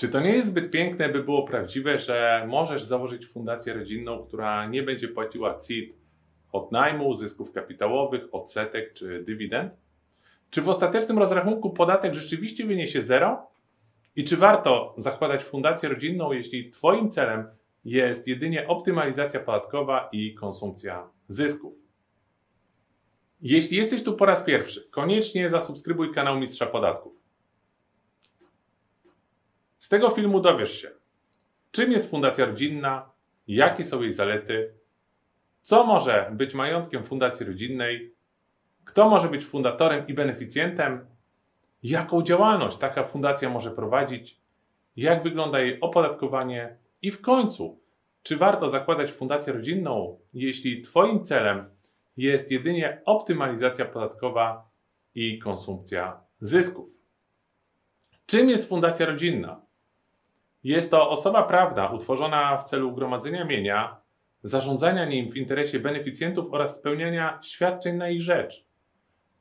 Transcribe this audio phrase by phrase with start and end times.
[0.00, 4.66] Czy to nie jest zbyt piękne, by było prawdziwe, że możesz założyć fundację rodzinną, która
[4.66, 5.94] nie będzie płaciła CIT
[6.52, 9.72] od najmu, zysków kapitałowych, odsetek czy dywidend?
[10.50, 13.46] Czy w ostatecznym rozrachunku podatek rzeczywiście wyniesie zero?
[14.16, 17.44] I czy warto zakładać fundację rodzinną, jeśli Twoim celem
[17.84, 21.74] jest jedynie optymalizacja podatkowa i konsumpcja zysków?
[23.40, 27.19] Jeśli jesteś tu po raz pierwszy, koniecznie zasubskrybuj kanał Mistrza Podatków.
[29.80, 30.90] Z tego filmu dowiesz się,
[31.70, 33.10] czym jest fundacja rodzinna,
[33.48, 34.74] jakie są jej zalety,
[35.62, 38.14] co może być majątkiem fundacji rodzinnej,
[38.84, 41.06] kto może być fundatorem i beneficjentem,
[41.82, 44.40] jaką działalność taka fundacja może prowadzić,
[44.96, 47.80] jak wygląda jej opodatkowanie i w końcu,
[48.22, 51.70] czy warto zakładać fundację rodzinną, jeśli Twoim celem
[52.16, 54.70] jest jedynie optymalizacja podatkowa
[55.14, 56.88] i konsumpcja zysków.
[58.26, 59.69] Czym jest fundacja rodzinna?
[60.64, 63.96] Jest to osoba prawna utworzona w celu gromadzenia mienia,
[64.42, 68.64] zarządzania nim w interesie beneficjentów oraz spełniania świadczeń na ich rzecz.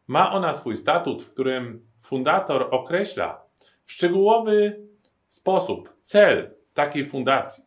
[0.08, 3.42] Ma ona swój statut, w którym fundator określa
[3.86, 4.80] w szczegółowy
[5.28, 7.64] sposób cel takiej fundacji.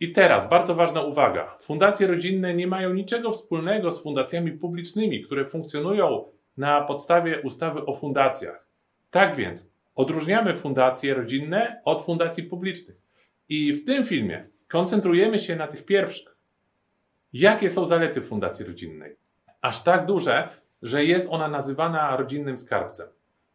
[0.00, 1.56] I teraz bardzo ważna uwaga.
[1.60, 6.24] Fundacje rodzinne nie mają niczego wspólnego z fundacjami publicznymi, które funkcjonują
[6.56, 8.66] na podstawie ustawy o fundacjach.
[9.10, 12.96] Tak więc odróżniamy fundacje rodzinne od fundacji publicznych.
[13.48, 16.36] I w tym filmie koncentrujemy się na tych pierwszych.
[17.32, 19.16] Jakie są zalety fundacji rodzinnej?
[19.60, 20.48] Aż tak duże,
[20.82, 23.08] że jest ona nazywana rodzinnym skarbcem.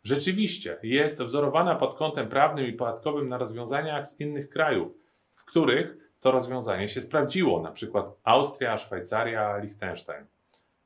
[0.03, 4.91] Rzeczywiście jest wzorowana pod kątem prawnym i podatkowym na rozwiązaniach z innych krajów,
[5.33, 10.25] w których to rozwiązanie się sprawdziło, na przykład Austria, Szwajcaria, Liechtenstein.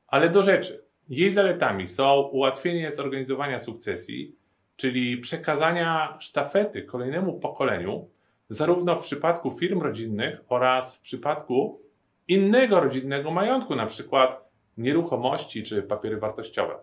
[0.06, 0.84] Ale do rzeczy.
[1.08, 4.36] Jej zaletami są ułatwienie zorganizowania sukcesji,
[4.80, 8.08] czyli przekazania sztafety kolejnemu pokoleniu,
[8.48, 11.82] zarówno w przypadku firm rodzinnych oraz w przypadku
[12.28, 16.74] innego rodzinnego majątku, na przykład nieruchomości czy papiery wartościowe.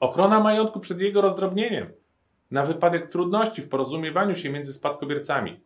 [0.00, 1.92] Ochrona majątku przed jego rozdrobnieniem,
[2.50, 5.60] na wypadek trudności w porozumiewaniu się między spadkobiercami,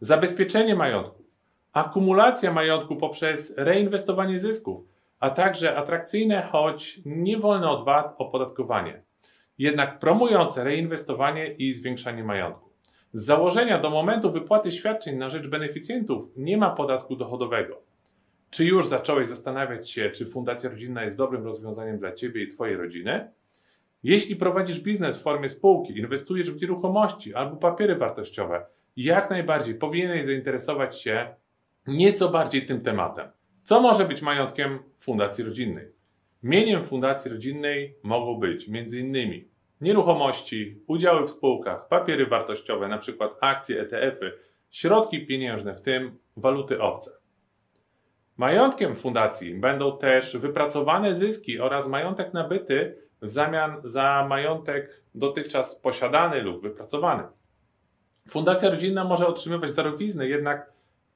[0.00, 1.24] zabezpieczenie majątku,
[1.72, 4.84] akumulacja majątku poprzez reinwestowanie zysków,
[5.20, 9.02] a także atrakcyjne, choć nie wolne od VAT opodatkowanie,
[9.58, 12.70] jednak promujące reinwestowanie i zwiększanie majątku.
[13.12, 17.82] Z założenia do momentu wypłaty świadczeń na rzecz beneficjentów nie ma podatku dochodowego.
[18.50, 22.76] Czy już zacząłeś zastanawiać się, czy fundacja rodzinna jest dobrym rozwiązaniem dla Ciebie i Twojej
[22.76, 23.30] rodziny?
[24.02, 30.24] Jeśli prowadzisz biznes w formie spółki, inwestujesz w nieruchomości albo papiery wartościowe, jak najbardziej powinieneś
[30.24, 31.34] zainteresować się
[31.86, 33.28] nieco bardziej tym tematem.
[33.62, 36.01] Co może być majątkiem fundacji rodzinnej?
[36.42, 39.44] Mieniem fundacji rodzinnej mogą być m.in.
[39.80, 43.28] nieruchomości, udziały w spółkach, papiery wartościowe, np.
[43.40, 44.32] akcje, ETF-y,
[44.70, 47.10] środki pieniężne, w tym waluty obce.
[48.36, 56.42] Majątkiem fundacji będą też wypracowane zyski oraz majątek nabyty w zamian za majątek dotychczas posiadany
[56.42, 57.22] lub wypracowany.
[58.28, 60.72] Fundacja rodzinna może otrzymywać darowizny, jednak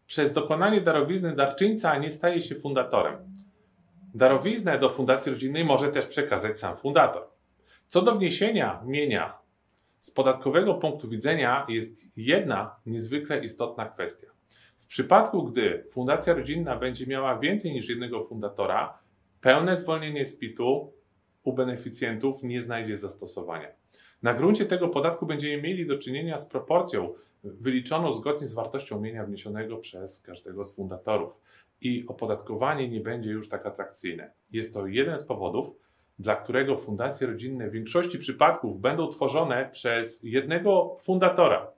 [0.06, 3.16] przez dokonanie darowizny darczyńca nie staje się fundatorem.
[4.16, 7.22] Darowiznę do fundacji rodzinnej może też przekazać sam fundator.
[7.87, 9.38] Co do wniesienia mienia,
[10.00, 14.26] z podatkowego punktu widzenia jest jedna niezwykle istotna kwestia.
[14.78, 18.99] W przypadku, gdy fundacja rodzinna będzie miała więcej niż jednego fundatora,
[19.41, 20.93] pełne zwolnienie z PIT-u
[21.43, 23.69] u beneficjentów nie znajdzie zastosowania.
[24.22, 29.25] Na gruncie tego podatku będziemy mieli do czynienia z proporcją wyliczoną zgodnie z wartością mienia
[29.25, 31.41] wniesionego przez każdego z fundatorów
[31.81, 34.31] i opodatkowanie nie będzie już tak atrakcyjne.
[34.53, 35.76] Jest to jeden z powodów,
[36.19, 41.70] dla którego fundacje rodzinne w większości przypadków będą tworzone przez jednego fundatora.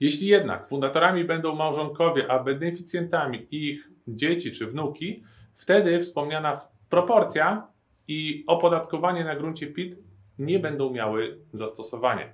[0.00, 5.22] Jeśli jednak fundatorami będą małżonkowie, a beneficjentami ich dzieci czy wnuki,
[5.54, 7.66] wtedy wspomniana proporcja
[8.08, 9.96] i opodatkowanie na gruncie PIT
[10.38, 12.26] nie będą miały zastosowania.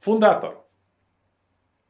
[0.00, 0.56] Fundator.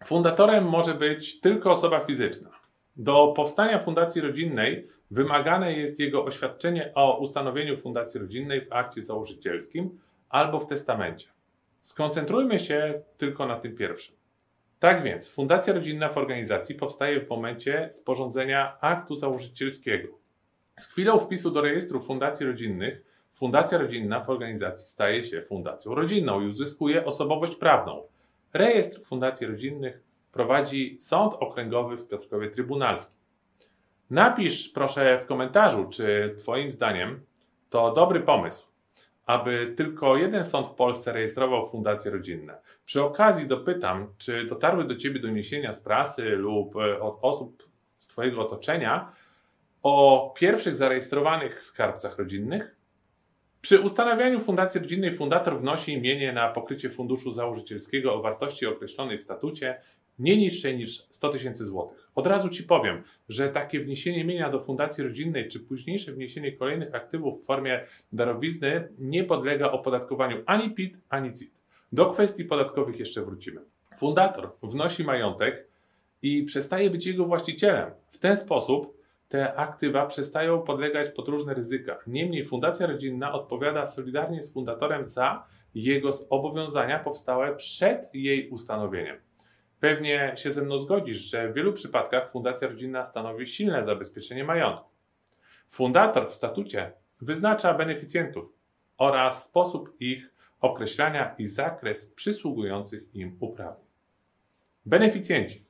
[0.04, 2.50] Fundatorem może być tylko osoba fizyczna.
[2.96, 9.98] Do powstania fundacji rodzinnej wymagane jest jego oświadczenie o ustanowieniu fundacji rodzinnej w akcie założycielskim
[10.28, 11.28] albo w testamencie.
[11.82, 14.16] Skoncentrujmy się tylko na tym pierwszym.
[14.78, 20.08] Tak więc, fundacja rodzinna w organizacji powstaje w momencie sporządzenia aktu założycielskiego.
[20.76, 23.02] Z chwilą wpisu do rejestru fundacji rodzinnych,
[23.32, 28.02] fundacja rodzinna w organizacji staje się fundacją rodzinną i uzyskuje osobowość prawną.
[28.52, 33.16] Rejestr fundacji rodzinnych prowadzi Sąd Okręgowy w Piotrkowie Trybunalskim.
[34.10, 37.20] Napisz proszę w komentarzu, czy Twoim zdaniem
[37.70, 38.66] to dobry pomysł,
[39.26, 42.58] aby tylko jeden sąd w Polsce rejestrował fundacje rodzinne.
[42.84, 47.68] Przy okazji dopytam, czy dotarły do Ciebie doniesienia z prasy lub e, od osób
[47.98, 49.12] z Twojego otoczenia
[49.82, 52.76] o pierwszych zarejestrowanych skarbcach rodzinnych?
[53.60, 59.22] Przy ustanawianiu fundacji rodzinnej fundator wnosi imienie na pokrycie funduszu założycielskiego o wartości określonej w
[59.22, 59.80] statucie
[60.18, 62.10] nie niższej niż 100 tysięcy złotych.
[62.14, 66.94] Od razu Ci powiem, że takie wniesienie imienia do fundacji rodzinnej czy późniejsze wniesienie kolejnych
[66.94, 71.54] aktywów w formie darowizny nie podlega opodatkowaniu ani PIT, ani CIT.
[71.92, 73.60] Do kwestii podatkowych jeszcze wrócimy.
[73.98, 75.66] Fundator wnosi majątek
[76.22, 77.90] i przestaje być jego właścicielem.
[78.10, 81.98] W ten sposób te aktywa przestają podlegać pod różne ryzyka.
[82.06, 89.16] Niemniej Fundacja Rodzinna odpowiada solidarnie z fundatorem za jego zobowiązania powstałe przed jej ustanowieniem.
[89.82, 94.88] Pewnie się ze mną zgodzisz, że w wielu przypadkach Fundacja Rodzinna stanowi silne zabezpieczenie majątku.
[95.70, 98.54] Fundator w statucie wyznacza beneficjentów
[98.98, 100.30] oraz sposób ich
[100.60, 103.86] określania i zakres przysługujących im uprawnień.
[104.86, 105.64] Beneficjenci.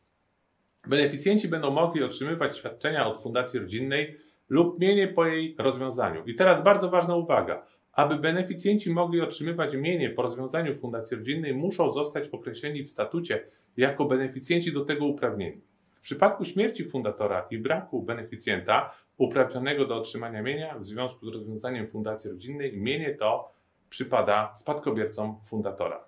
[0.86, 4.18] Beneficjenci będą mogli otrzymywać świadczenia od Fundacji Rodzinnej
[4.48, 6.24] lub mienie po jej rozwiązaniu.
[6.24, 7.66] I teraz bardzo ważna uwaga.
[7.92, 13.46] Aby beneficjenci mogli otrzymywać mienie po rozwiązaniu Fundacji Rodzinnej, muszą zostać określeni w statucie
[13.76, 15.60] jako beneficjenci do tego uprawnieni.
[15.90, 21.88] W przypadku śmierci fundatora i braku beneficjenta uprawnionego do otrzymania mienia w związku z rozwiązaniem
[21.88, 23.52] Fundacji Rodzinnej, mienie to
[23.90, 26.04] przypada spadkobiercom fundatora.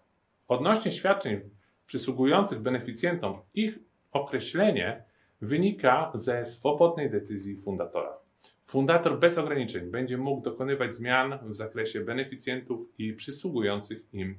[0.49, 1.41] Odnośnie świadczeń
[1.87, 3.79] przysługujących beneficjentom, ich
[4.13, 5.05] określenie
[5.41, 8.24] wynika ze swobodnej decyzji fundatora.
[8.67, 14.39] Fundator bez ograniczeń będzie mógł dokonywać zmian w zakresie beneficjentów i przysługujących im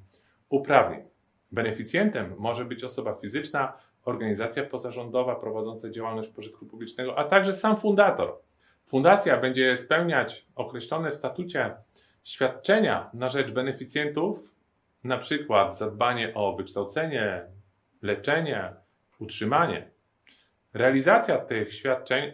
[0.50, 1.04] uprawnień.
[1.52, 3.74] Beneficjentem może być osoba fizyczna,
[4.06, 8.38] organizacja pozarządowa prowadząca działalność pożytku publicznego, a także sam fundator.
[8.86, 11.76] Fundacja będzie spełniać określone w statucie
[12.24, 14.56] świadczenia na rzecz beneficjentów,
[15.04, 17.42] na przykład zadbanie o wykształcenie,
[18.02, 18.74] leczenie,
[19.20, 19.92] utrzymanie.
[20.74, 22.34] Realizacja tych świadczeń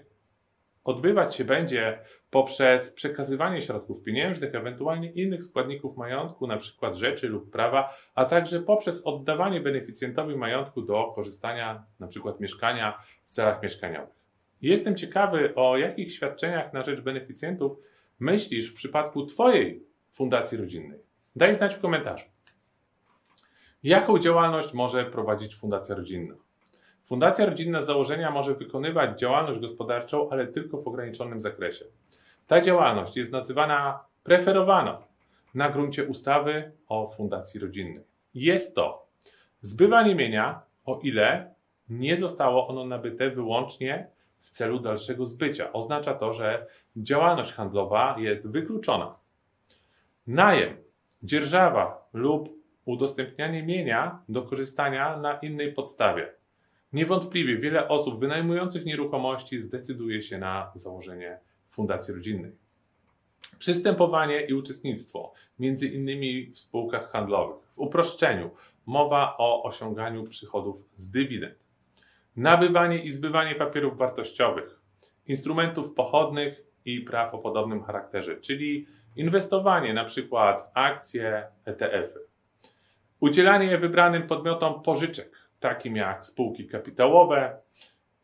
[0.84, 2.00] odbywać się będzie
[2.30, 6.94] poprzez przekazywanie środków pieniężnych, ewentualnie innych składników majątku, np.
[6.94, 12.34] rzeczy lub prawa, a także poprzez oddawanie beneficjentowi majątku do korzystania np.
[12.40, 14.22] mieszkania w celach mieszkaniowych.
[14.62, 17.78] Jestem ciekawy, o jakich świadczeniach na rzecz beneficjentów
[18.20, 21.00] myślisz w przypadku Twojej fundacji rodzinnej.
[21.36, 22.26] Daj znać w komentarzu.
[23.84, 26.36] Jaką działalność może prowadzić fundacja rodzinna?
[27.12, 31.86] Fundacja rodzinna założenia może wykonywać działalność gospodarczą, ale tylko w ograniczonym zakresie.
[32.48, 34.98] Ta działalność jest nazywana preferowaną
[35.56, 38.04] na gruncie ustawy o fundacji rodzinnej.
[38.34, 39.08] Jest to
[39.62, 41.54] zbywanie mienia, o ile
[41.90, 44.08] nie zostało ono nabyte wyłącznie
[44.40, 45.74] w celu dalszego zbycia.
[45.74, 46.66] Oznacza to, że
[46.98, 49.16] działalność handlowa jest wykluczona.
[50.28, 50.78] Najem,
[51.24, 52.50] dzierżawa lub
[52.86, 56.41] udostępnianie mienia do korzystania na innej podstawie.
[56.94, 62.52] Niewątpliwie wiele osób wynajmujących nieruchomości zdecyduje się na założenie fundacji rodzinnej.
[63.58, 67.68] Przystępowanie i uczestnictwo, między innymi w spółkach handlowych.
[67.72, 68.50] W uproszczeniu
[68.86, 71.56] mowa o osiąganiu przychodów z dywidend.
[72.36, 74.80] Nabywanie i zbywanie papierów wartościowych,
[75.28, 82.20] instrumentów pochodnych i praw o podobnym charakterze, czyli inwestowanie na przykład w akcje, ETF-y.
[83.20, 87.58] Udzielanie wybranym podmiotom pożyczek, takim jak spółki kapitałowe,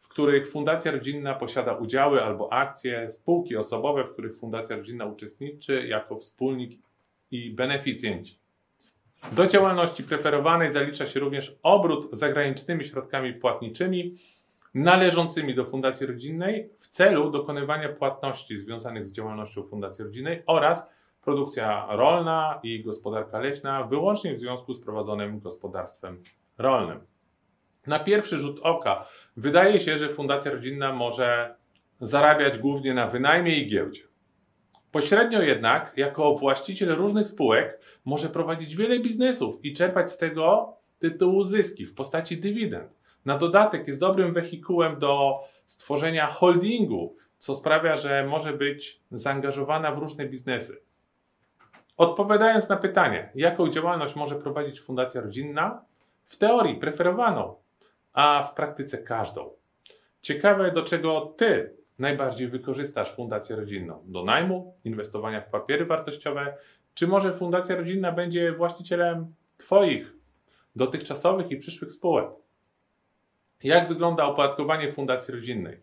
[0.01, 5.87] w których fundacja rodzinna posiada udziały albo akcje, spółki osobowe, w których fundacja rodzinna uczestniczy
[5.87, 6.79] jako wspólnik
[7.31, 8.39] i beneficjenci.
[9.31, 14.15] Do działalności preferowanej zalicza się również obrót zagranicznymi środkami płatniczymi
[14.73, 20.89] należącymi do fundacji rodzinnej w celu dokonywania płatności związanych z działalnością fundacji rodzinnej oraz
[21.21, 26.23] produkcja rolna i gospodarka leśna wyłącznie w związku z prowadzonym gospodarstwem
[26.57, 27.16] rolnym.
[27.87, 29.05] Na pierwszy rzut oka
[29.37, 31.55] wydaje się, że fundacja rodzinna może
[31.99, 34.01] zarabiać głównie na wynajmie i giełdzie.
[34.91, 41.43] Pośrednio jednak, jako właściciel różnych spółek, może prowadzić wiele biznesów i czerpać z tego tytułu
[41.43, 42.97] zyski w postaci dywidend.
[43.25, 49.97] Na dodatek jest dobrym wehikułem do stworzenia holdingu, co sprawia, że może być zaangażowana w
[49.97, 50.81] różne biznesy.
[51.97, 55.81] Odpowiadając na pytanie, jaką działalność może prowadzić fundacja rodzinna,
[56.23, 57.55] w teorii preferowaną
[58.17, 59.49] a w praktyce każdą.
[60.21, 64.03] Ciekawe, do czego Ty najbardziej wykorzystasz Fundację Rodzinną?
[64.05, 66.57] Do najmu, inwestowania w papiery wartościowe,
[66.93, 70.13] czy może Fundacja Rodzinna będzie właścicielem Twoich
[70.75, 72.29] dotychczasowych i przyszłych spółek?
[73.63, 75.81] Jak wygląda opodatkowanie Fundacji Rodzinnej?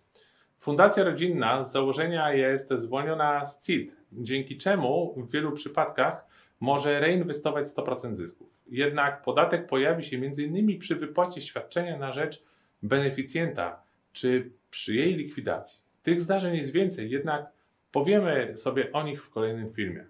[0.58, 6.26] Fundacja Rodzinna z założenia jest zwolniona z CIT, dzięki czemu w wielu przypadkach
[6.64, 8.62] może reinwestować 100% zysków.
[8.66, 10.78] Jednak podatek pojawi się m.in.
[10.78, 12.44] przy wypłacie świadczenia na rzecz
[12.82, 15.80] beneficjenta czy przy jej likwidacji.
[16.02, 17.52] Tych zdarzeń jest więcej, jednak
[17.92, 20.06] powiemy sobie o nich w kolejnym filmie.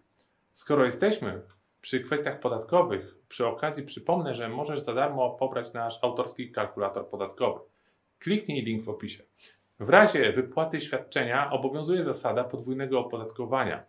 [0.53, 1.43] Skoro jesteśmy
[1.81, 7.61] przy kwestiach podatkowych, przy okazji przypomnę, że możesz za darmo pobrać nasz autorski kalkulator podatkowy.
[8.19, 9.23] Kliknij link w opisie.
[9.81, 13.85] W razie wypłaty świadczenia obowiązuje zasada podwójnego opodatkowania,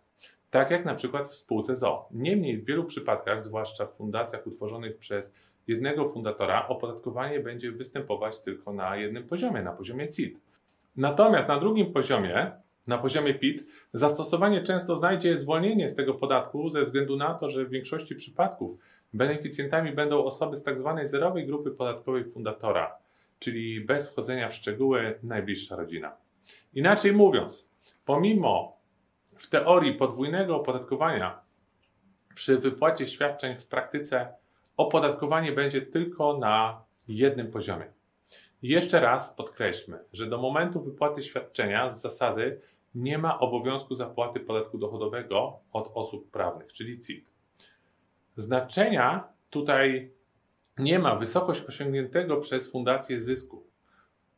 [0.56, 2.08] tak jak na przykład w spółce ZO.
[2.10, 5.34] Niemniej w wielu przypadkach, zwłaszcza w fundacjach utworzonych przez
[5.66, 10.40] jednego fundatora, opodatkowanie będzie występować tylko na jednym poziomie, na poziomie CIT.
[10.96, 12.52] Natomiast na drugim poziomie,
[12.86, 17.64] na poziomie PIT, zastosowanie często znajdzie zwolnienie z tego podatku ze względu na to, że
[17.64, 18.78] w większości przypadków
[19.14, 20.92] beneficjentami będą osoby z tzw.
[20.96, 22.94] Tak zerowej grupy podatkowej fundatora,
[23.38, 26.16] czyli bez wchodzenia w szczegóły najbliższa rodzina.
[26.74, 27.70] Inaczej mówiąc,
[28.04, 28.75] pomimo
[29.36, 31.40] w teorii podwójnego opodatkowania
[32.34, 34.34] przy wypłacie świadczeń w praktyce
[34.76, 37.92] opodatkowanie będzie tylko na jednym poziomie.
[38.62, 42.60] Jeszcze raz podkreślmy, że do momentu wypłaty świadczenia z zasady
[42.94, 47.30] nie ma obowiązku zapłaty podatku dochodowego od osób prawnych, czyli CIT.
[48.36, 50.10] Znaczenia tutaj
[50.78, 53.66] nie ma wysokość osiągniętego przez fundację zysku.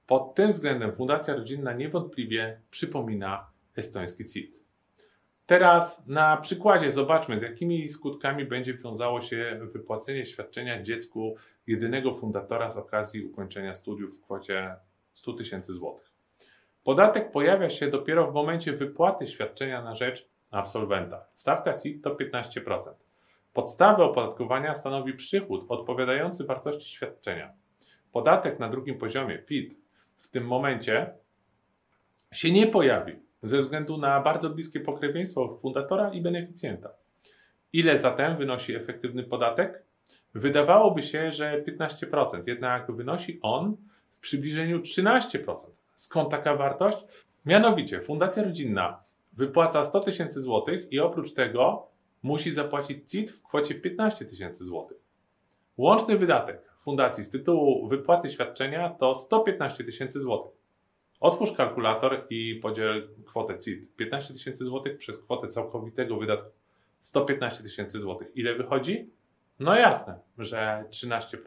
[0.06, 4.58] Pod tym względem Fundacja Rodzinna niewątpliwie przypomina estoński CIT.
[5.48, 11.36] Teraz na przykładzie zobaczmy, z jakimi skutkami będzie wiązało się wypłacenie świadczenia dziecku
[11.66, 14.76] jedynego fundatora z okazji ukończenia studiów w kwocie
[15.14, 16.12] 100 tysięcy złotych.
[16.84, 21.24] Podatek pojawia się dopiero w momencie wypłaty świadczenia na rzecz absolwenta.
[21.34, 22.78] Stawka CIT to 15%.
[23.52, 27.52] Podstawę opodatkowania stanowi przychód odpowiadający wartości świadczenia.
[28.12, 29.74] Podatek na drugim poziomie, PIT,
[30.16, 31.14] w tym momencie
[32.32, 36.90] się nie pojawi ze względu na bardzo bliskie pokrewieństwo fundatora i beneficjenta.
[37.72, 39.82] Ile zatem wynosi efektywny podatek?
[40.34, 43.76] Wydawałoby się, że 15%, jednak wynosi on
[44.12, 45.38] w przybliżeniu 13%.
[45.94, 46.98] Skąd taka wartość?
[47.46, 49.02] Mianowicie Fundacja Rodzinna
[49.32, 51.86] wypłaca 100 tysięcy złotych i oprócz tego
[52.22, 54.98] musi zapłacić CIT w kwocie 15 tysięcy złotych.
[55.76, 60.57] Łączny wydatek fundacji z tytułu wypłaty świadczenia to 115 tysięcy złotych.
[61.20, 66.50] Otwórz kalkulator i podziel kwotę CIT 15 tysięcy złotych przez kwotę całkowitego wydatku
[67.00, 68.28] 115 tysięcy złotych.
[68.34, 69.10] Ile wychodzi?
[69.60, 71.38] No jasne, że 13%.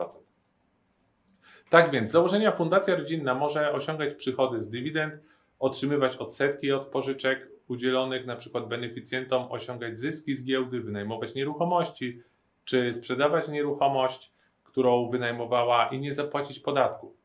[1.70, 5.14] Tak więc, z założenia Fundacja Rodzinna może osiągać przychody z dywidend,
[5.60, 12.22] otrzymywać odsetki od pożyczek udzielonych na przykład beneficjentom, osiągać zyski z giełdy, wynajmować nieruchomości,
[12.66, 14.32] czy sprzedawać nieruchomość,
[14.64, 17.16] którą wynajmowała i nie zapłacić podatku.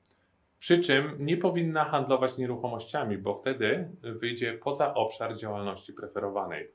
[0.66, 6.68] Przy czym nie powinna handlować nieruchomościami, bo wtedy wyjdzie poza obszar działalności preferowanej.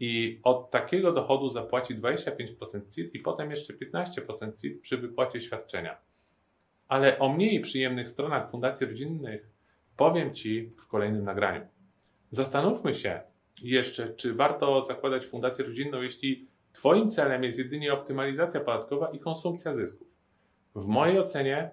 [0.00, 5.98] I od takiego dochodu zapłaci 25% CIT i potem jeszcze 15% CIT przy wypłacie świadczenia.
[6.88, 9.50] Ale o mniej przyjemnych stronach fundacji rodzinnych
[9.96, 11.66] powiem Ci w kolejnym nagraniu.
[12.30, 13.20] Zastanówmy się
[13.62, 19.72] jeszcze, czy warto zakładać fundację rodzinną, jeśli Twoim celem jest jedynie optymalizacja podatkowa i konsumpcja
[19.72, 20.08] zysków.
[20.74, 21.70] W mojej ocenie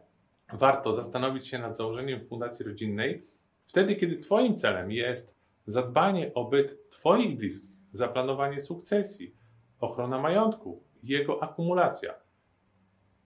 [0.54, 3.28] warto zastanowić się nad założeniem fundacji rodzinnej
[3.66, 9.36] wtedy, kiedy Twoim celem jest zadbanie o byt Twoich bliskich, zaplanowanie sukcesji,
[9.80, 12.14] ochrona majątku, jego akumulacja.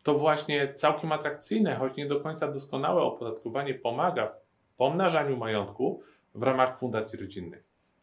[0.03, 6.01] To właśnie całkiem atrakcyjne, choć nie do końca doskonałe opodatkowanie pomaga w pomnażaniu majątku
[6.35, 7.61] w ramach fundacji rodzinnej.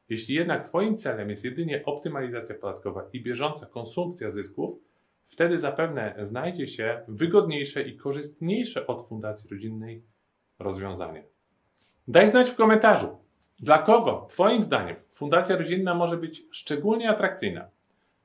[0.09, 4.79] Jeśli jednak Twoim celem jest jedynie optymalizacja podatkowa i bieżąca konsumpcja zysków,
[5.27, 10.03] wtedy zapewne znajdzie się wygodniejsze i korzystniejsze od fundacji rodzinnej
[10.59, 11.25] rozwiązanie.
[12.09, 13.19] Daj znać w komentarzu,
[13.61, 17.69] dla kogo Twoim zdaniem fundacja rodzinna może być szczególnie atrakcyjna.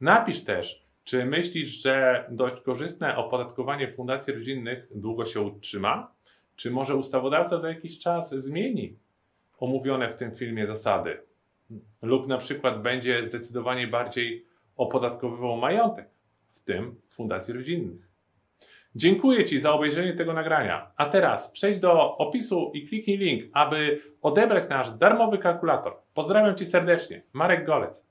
[0.01, 6.11] Napisz też, czy myślisz, że dość korzystne opodatkowanie fundacji rodzinnych długo się utrzyma?
[6.55, 8.97] Czy może ustawodawca za jakiś czas zmieni
[9.59, 11.21] omówione w tym filmie zasady?
[12.01, 16.09] Lub na przykład będzie zdecydowanie bardziej opodatkowywał majątek?
[16.51, 18.09] W tym fundacji rodzinnych.
[18.95, 20.91] Dziękuję Ci za obejrzenie tego nagrania.
[20.95, 25.95] A teraz przejdź do opisu i kliknij link, aby odebrać nasz darmowy kalkulator.
[26.13, 27.23] Pozdrawiam Cię serdecznie.
[27.33, 28.08] Marek Golec.